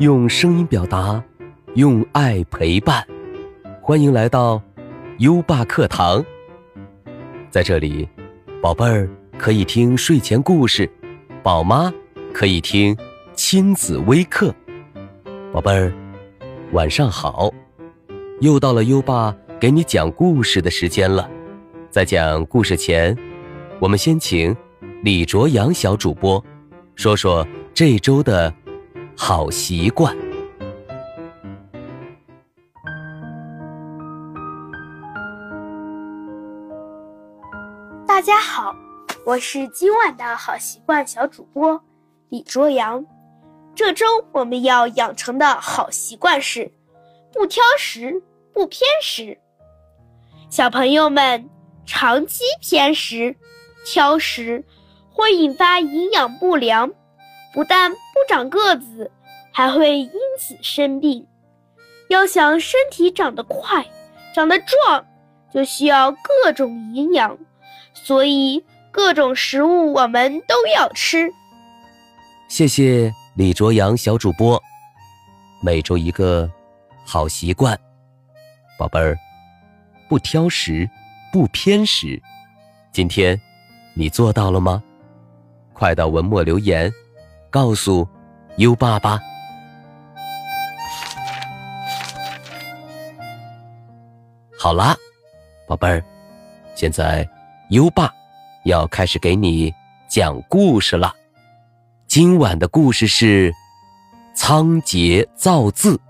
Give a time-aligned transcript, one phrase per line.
[0.00, 1.22] 用声音表达，
[1.74, 3.06] 用爱陪伴。
[3.82, 4.58] 欢迎来到
[5.18, 6.24] 优爸课堂。
[7.50, 8.08] 在这里，
[8.62, 10.90] 宝贝儿可以听睡前故事，
[11.42, 11.92] 宝妈
[12.32, 12.96] 可以听
[13.34, 14.54] 亲子微课。
[15.52, 15.92] 宝贝儿，
[16.72, 17.52] 晚上好！
[18.40, 21.28] 又到了优爸给你讲故事的时间了。
[21.90, 23.14] 在讲故事前，
[23.78, 24.56] 我们先请
[25.02, 26.42] 李卓阳小主播
[26.94, 28.50] 说说这周的
[29.22, 30.16] 好习惯。
[38.08, 38.74] 大家好，
[39.26, 41.78] 我是今晚的好习惯小主播
[42.30, 43.04] 李卓阳。
[43.74, 46.72] 这周我们要养成的好习惯是
[47.30, 48.22] 不挑食、
[48.54, 49.38] 不偏食。
[50.48, 51.50] 小朋友们。
[51.86, 53.34] 长期偏食、
[53.84, 54.64] 挑食
[55.10, 56.92] 会引发营养不良，
[57.52, 59.10] 不但不长个子，
[59.50, 61.26] 还会因此生病。
[62.08, 63.86] 要想身体长得快、
[64.34, 65.06] 长得壮，
[65.52, 67.38] 就需要各种营养，
[67.94, 71.30] 所以各种食物我们都要吃。
[72.48, 74.62] 谢谢李卓阳小主播，
[75.62, 76.50] 每周一个
[77.06, 77.78] 好习惯，
[78.78, 79.16] 宝贝儿，
[80.08, 80.88] 不挑食。
[81.32, 82.20] 不偏食，
[82.90, 83.40] 今天
[83.94, 84.82] 你做到了吗？
[85.72, 86.92] 快到文末留言，
[87.50, 88.08] 告诉
[88.56, 89.18] 优爸爸。
[94.58, 94.96] 好啦，
[95.66, 96.04] 宝贝儿，
[96.74, 97.28] 现在
[97.70, 98.12] 优爸
[98.64, 99.74] 要开始给你
[100.08, 101.14] 讲故事了。
[102.06, 103.52] 今晚的故事是
[104.34, 106.00] 仓颉造字。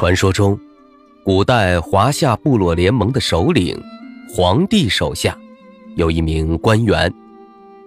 [0.00, 0.58] 传说中，
[1.22, 3.78] 古代华夏部落联盟的首领，
[4.34, 5.36] 黄帝手下
[5.94, 7.12] 有一名官员，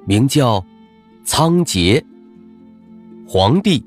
[0.05, 0.63] 名叫
[1.25, 1.99] 仓颉。
[3.27, 3.83] 皇帝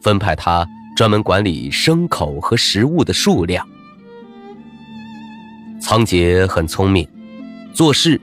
[0.00, 3.64] 分派他专门管理牲口和食物的数量。
[5.80, 7.06] 仓颉很聪明，
[7.72, 8.20] 做事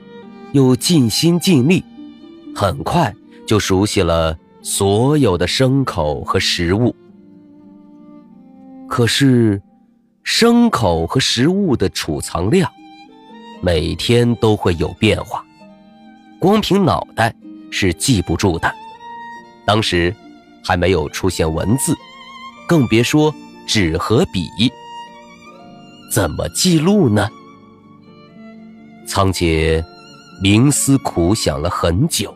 [0.52, 1.82] 又尽心尽力，
[2.54, 3.16] 很快
[3.48, 6.94] 就熟悉了所有的牲口和食物。
[8.96, 9.62] 可是，
[10.24, 12.72] 牲口和食物的储藏量
[13.62, 15.44] 每天都会有变化，
[16.40, 17.36] 光凭脑袋
[17.70, 18.74] 是记不住的。
[19.66, 20.16] 当时
[20.64, 21.94] 还没有出现文字，
[22.70, 23.36] 更别说
[23.68, 24.48] 纸和笔，
[26.10, 27.28] 怎么记录呢？
[29.06, 29.84] 仓颉
[30.42, 32.34] 冥思苦想了很久，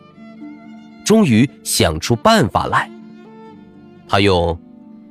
[1.06, 2.86] 终于想出办法来。
[4.06, 4.60] 他用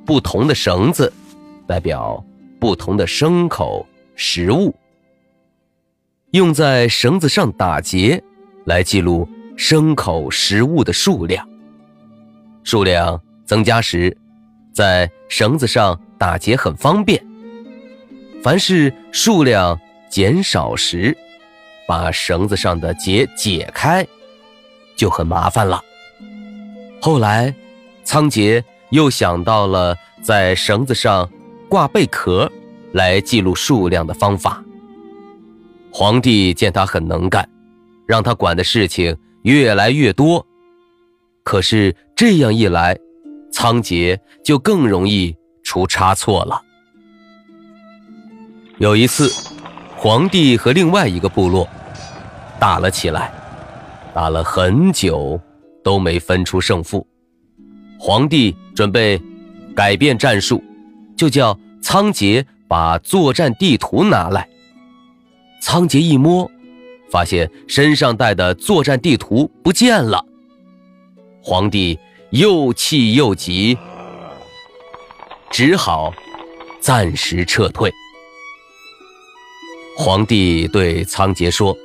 [0.06, 1.12] 不同的绳子。
[1.70, 2.20] 代表
[2.58, 3.86] 不同的牲口、
[4.16, 4.74] 食物，
[6.32, 8.20] 用在绳子上打结，
[8.64, 11.48] 来记录牲口、食物的数量。
[12.64, 14.18] 数量增加时，
[14.72, 17.20] 在绳子上打结很方便；
[18.42, 21.16] 凡是数量减少时，
[21.86, 24.04] 把绳子上的结解开，
[24.96, 25.80] 就很麻烦了。
[27.00, 27.54] 后来，
[28.02, 31.30] 仓颉又想到了在绳子上。
[31.70, 32.50] 挂贝壳
[32.94, 34.60] 来记录数量的方法。
[35.92, 37.48] 皇帝见他很能干，
[38.08, 40.44] 让他管的事情越来越多。
[41.44, 42.98] 可是这样一来，
[43.52, 46.60] 仓颉就更容易出差错了。
[48.78, 49.32] 有一次，
[49.96, 51.68] 皇帝和另外一个部落
[52.58, 53.32] 打了起来，
[54.12, 55.40] 打了很久
[55.84, 57.06] 都没分出胜负。
[57.96, 59.22] 皇帝准备
[59.72, 60.60] 改变战术。
[61.20, 64.48] 就叫仓颉把作战地图拿来。
[65.60, 66.50] 仓颉一摸，
[67.10, 70.24] 发现身上带的作战地图不见了。
[71.42, 71.98] 皇帝
[72.30, 73.76] 又气又急，
[75.50, 76.10] 只好
[76.80, 77.92] 暂时撤退。
[79.98, 81.76] 皇帝对仓颉说：“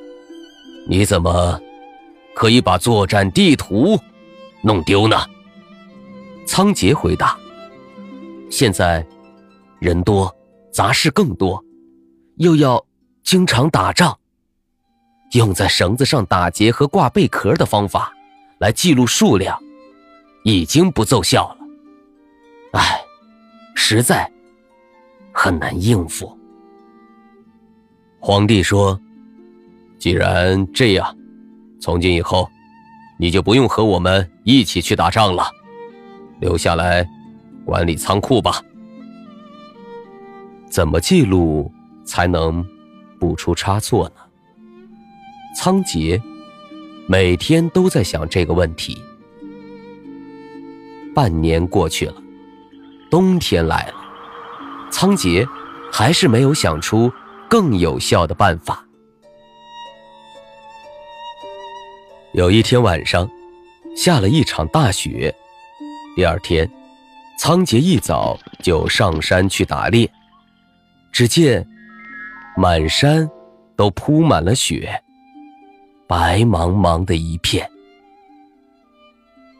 [0.88, 1.60] 你怎么
[2.34, 4.00] 可以把作战地图
[4.62, 5.26] 弄丢呢？”
[6.48, 7.36] 仓颉回答
[8.48, 9.06] ：“现在。”
[9.78, 10.34] 人多，
[10.72, 11.62] 杂事更多，
[12.36, 12.84] 又要
[13.22, 14.16] 经常打仗。
[15.32, 18.12] 用在绳子上打结和挂贝壳的方法
[18.58, 19.58] 来记录数量，
[20.44, 21.58] 已经不奏效了。
[22.72, 23.00] 唉，
[23.74, 24.30] 实在
[25.32, 26.36] 很难应付。
[28.20, 28.98] 皇帝说
[29.98, 31.16] ：“既然这样，
[31.80, 32.48] 从今以后，
[33.18, 35.44] 你就不用和我们一起去打仗了，
[36.40, 37.06] 留下来
[37.64, 38.62] 管理仓库吧。
[40.76, 41.72] 怎么记录
[42.04, 42.62] 才能
[43.18, 44.16] 不出差错呢？
[45.56, 46.20] 仓颉
[47.08, 49.02] 每天都在想这个问题。
[51.14, 52.22] 半年过去了，
[53.10, 53.94] 冬天来了，
[54.90, 55.48] 仓颉
[55.90, 57.10] 还是没有想出
[57.48, 58.86] 更有效的办法。
[62.34, 63.26] 有一天晚上，
[63.96, 65.34] 下了一场大雪。
[66.14, 66.70] 第二天，
[67.38, 70.06] 仓颉一早就上山去打猎。
[71.16, 71.66] 只见
[72.58, 73.26] 满山
[73.74, 75.02] 都铺满了雪，
[76.06, 77.66] 白茫茫的一片。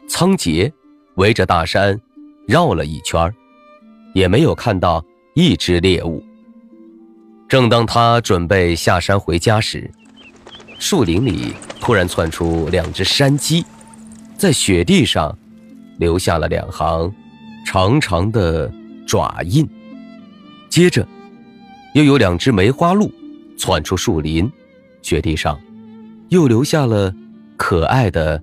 [0.07, 0.71] 仓颉
[1.15, 1.99] 围着大山
[2.47, 3.33] 绕了一圈，
[4.13, 6.23] 也没有看到一只猎物。
[7.49, 9.89] 正当他准备下山回家时，
[10.77, 13.65] 树林里突然窜出两只山鸡，
[14.37, 15.35] 在雪地上
[15.97, 17.11] 留下了两行
[17.65, 18.71] 长长的
[19.07, 19.67] 爪印。
[20.69, 21.03] 接着，
[21.97, 23.11] 又有两只梅花鹿
[23.57, 24.47] 窜出树林，
[25.01, 25.59] 雪地上
[26.29, 27.11] 又留下了
[27.57, 28.39] 可爱的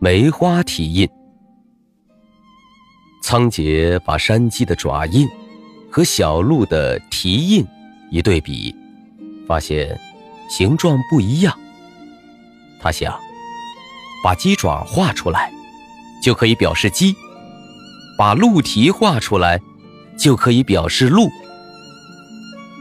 [0.00, 1.08] 梅花蹄印。
[3.22, 5.28] 仓颉把山鸡的爪印
[5.88, 7.64] 和小鹿的蹄印
[8.10, 8.74] 一对比，
[9.46, 9.96] 发现
[10.50, 11.56] 形状不一样。
[12.80, 13.16] 他想，
[14.24, 15.52] 把鸡爪画出来，
[16.20, 17.14] 就可以表示鸡；
[18.18, 19.60] 把鹿蹄画出来，
[20.18, 21.30] 就可以表示鹿。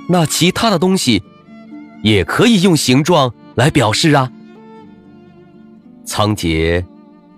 [0.07, 1.21] 那其他的东西，
[2.01, 4.31] 也可以用形状来表示啊。
[6.05, 6.83] 仓颉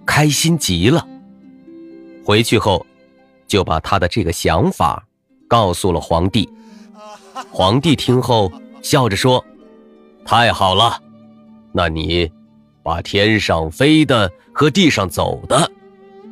[0.06, 1.06] 开心极了，
[2.24, 2.86] 回去后
[3.48, 5.04] 就把他的这个想法
[5.48, 6.48] 告诉了皇帝。
[7.52, 8.52] 皇帝听后
[8.82, 9.44] 笑着说
[10.24, 11.02] ：“太好了，
[11.72, 12.32] 那你……”
[12.82, 15.70] 把天上飞的和地上走的，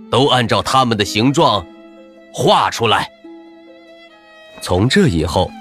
[0.09, 1.63] 都按照它们的形状
[2.33, 3.07] 画出来。
[4.61, 5.51] 从这以后，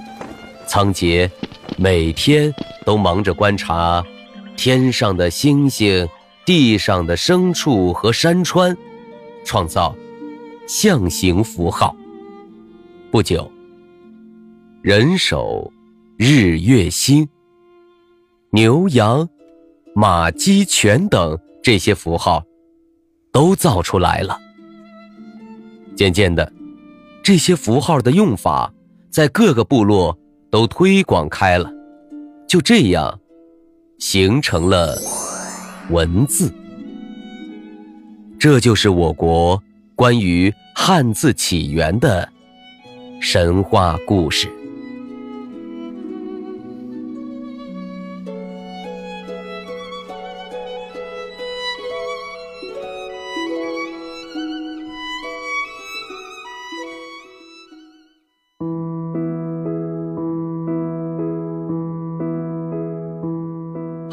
[0.66, 1.30] 仓颉
[1.76, 2.52] 每天
[2.84, 4.04] 都忙着观察
[4.56, 6.08] 天上的星星、
[6.44, 8.76] 地上的牲畜和山川，
[9.44, 9.94] 创造
[10.66, 11.94] 象形符号。
[13.10, 13.50] 不久，
[14.82, 15.72] 人手、
[16.16, 17.28] 日月星、
[18.50, 19.28] 牛羊。
[19.98, 22.44] 马、鸡、犬等这些符号
[23.32, 24.38] 都造出来了。
[25.96, 26.52] 渐渐的，
[27.22, 28.70] 这些符号的用法
[29.08, 30.14] 在各个部落
[30.56, 31.70] 都推广开了，
[32.48, 33.20] 就这样
[33.98, 34.96] 形成了
[35.90, 36.50] 文字。
[38.38, 39.62] 这就是我国
[39.94, 42.26] 关于汉字起源的
[43.20, 44.48] 神话故事。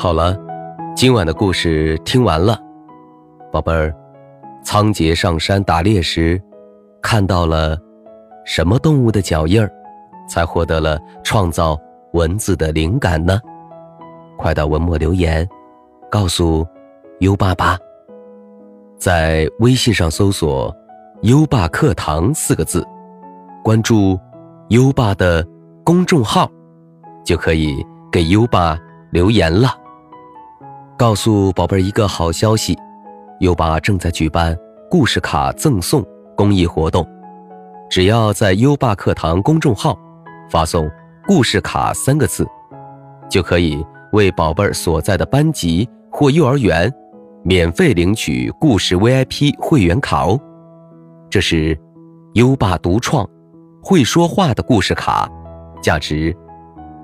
[0.04, 0.38] 好了，
[0.98, 2.60] 今晚的故事听完了，
[3.54, 3.96] 宝贝儿，
[4.62, 6.38] 仓颉上山打猎时，
[7.02, 7.78] 看到了
[8.44, 9.72] 什么动物的脚印儿，
[10.28, 11.80] 才获得了创造
[12.12, 13.40] 文字的灵感呢？
[14.38, 15.48] 快到文末留言，
[16.12, 16.68] 告诉
[17.20, 17.78] 优爸吧。
[18.98, 20.76] 在微信上搜索
[21.24, 22.86] “优爸课堂”四个字，
[23.64, 24.20] 关注
[24.68, 25.48] 优爸的
[25.82, 26.52] 公众号，
[27.24, 27.82] 就可以
[28.12, 28.78] 给优爸
[29.10, 29.70] 留言了。
[30.96, 32.78] 告诉宝贝儿一个好消息，
[33.40, 34.56] 优爸正在举办
[34.92, 36.06] 故事卡赠送
[36.38, 37.06] 公益活动，
[37.90, 39.98] 只要在优爸课堂公众号
[40.52, 40.90] 发送
[41.28, 42.48] “故事卡”三个字，
[43.28, 46.94] 就可以为宝贝儿所在的班级或幼儿园
[47.44, 50.40] 免费领取故事 VIP 会员卡哦。
[51.28, 51.78] 这是
[52.36, 53.28] 优爸独创
[53.82, 55.28] 会说话的故事卡，
[55.82, 56.34] 价值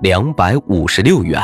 [0.00, 1.42] 两百五十六元，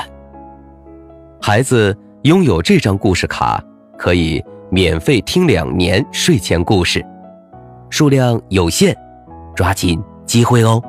[1.43, 1.95] 孩子。
[2.27, 3.63] 拥有这张故事卡，
[3.97, 7.01] 可以免费听两年睡前故事，
[7.89, 8.93] 数量有限，
[9.55, 10.83] 抓紧机会哦！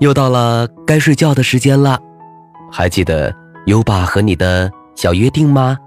[0.00, 1.98] 又到了该睡觉的时间了，
[2.70, 5.78] 还记得优爸和你的小约定吗？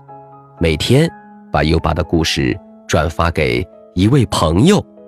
[0.60, 1.08] 每天
[1.52, 4.84] 把优爸的故事转发给一位朋友。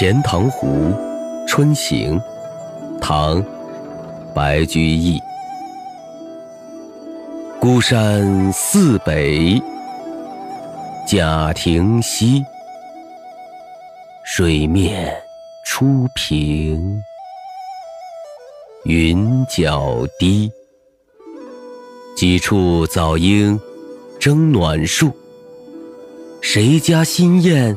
[0.00, 0.94] 钱塘湖
[1.46, 2.18] 春行》
[3.02, 3.36] 唐·
[4.34, 5.20] 白居易。
[7.60, 9.60] 孤山寺北
[11.06, 12.42] 贾亭西，
[14.24, 15.14] 水面
[15.66, 16.98] 初平
[18.84, 20.50] 云脚低。
[22.16, 23.60] 几处早莺
[24.18, 25.12] 争暖树，
[26.40, 27.76] 谁家新燕？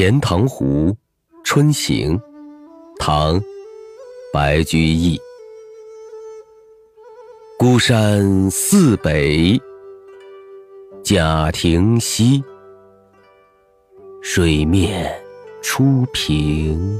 [0.00, 0.96] 钱塘湖
[1.44, 2.18] 春行》
[2.98, 3.38] 唐·
[4.32, 5.20] 白居易。
[7.58, 9.60] 孤山寺北
[11.04, 12.42] 贾亭西，
[14.22, 15.14] 水面
[15.60, 16.98] 初平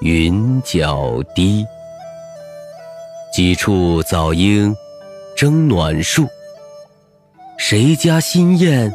[0.00, 1.66] 云脚低。
[3.34, 4.72] 几处早莺
[5.36, 6.28] 争暖树，
[7.58, 8.94] 谁家新燕？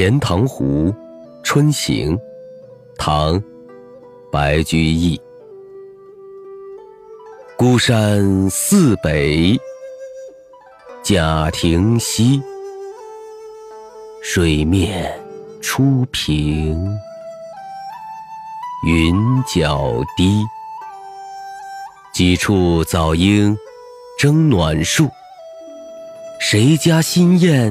[0.00, 0.90] 钱塘湖
[1.42, 2.16] 春行》
[2.96, 3.38] 唐·
[4.32, 5.20] 白居易。
[7.54, 9.60] 孤山寺北
[11.02, 12.42] 贾亭西，
[14.22, 15.22] 水面
[15.60, 16.98] 初平
[18.86, 19.14] 云
[19.46, 20.42] 脚低。
[22.14, 23.54] 几处早莺
[24.18, 25.10] 争暖树，
[26.38, 27.70] 谁家新燕？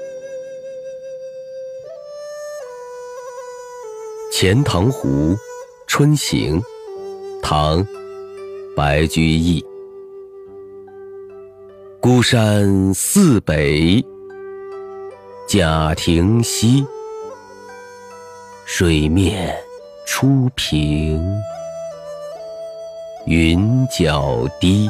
[4.41, 5.37] 钱塘湖
[5.85, 6.59] 春行》
[7.43, 7.77] 唐·
[8.75, 9.63] 白居易。
[11.99, 14.03] 孤山寺北
[15.47, 16.83] 贾亭西，
[18.65, 19.55] 水面
[20.07, 21.23] 初平
[23.27, 24.89] 云脚低。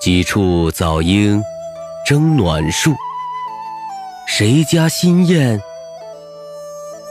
[0.00, 1.42] 几处早莺
[2.06, 2.94] 争暖树，
[4.26, 5.60] 谁家新燕？